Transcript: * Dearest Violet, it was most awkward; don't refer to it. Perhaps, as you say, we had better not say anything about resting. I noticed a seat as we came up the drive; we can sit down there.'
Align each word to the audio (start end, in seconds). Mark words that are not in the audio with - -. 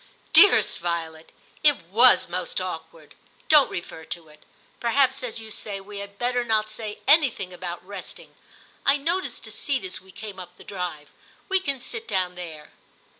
* 0.21 0.33
Dearest 0.33 0.79
Violet, 0.79 1.31
it 1.61 1.75
was 1.91 2.27
most 2.27 2.59
awkward; 2.59 3.13
don't 3.49 3.69
refer 3.69 4.03
to 4.05 4.29
it. 4.29 4.41
Perhaps, 4.79 5.21
as 5.21 5.37
you 5.39 5.51
say, 5.51 5.79
we 5.79 5.99
had 5.99 6.17
better 6.17 6.43
not 6.43 6.71
say 6.71 7.01
anything 7.07 7.53
about 7.53 7.85
resting. 7.85 8.33
I 8.83 8.97
noticed 8.97 9.45
a 9.45 9.51
seat 9.51 9.85
as 9.85 10.01
we 10.01 10.11
came 10.11 10.39
up 10.39 10.57
the 10.57 10.63
drive; 10.63 11.09
we 11.49 11.59
can 11.59 11.79
sit 11.79 12.07
down 12.07 12.33
there.' 12.33 12.71